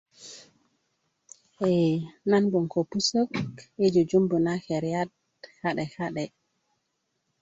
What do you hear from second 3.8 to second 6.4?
i jujimbu na keriyat ka'de ka'de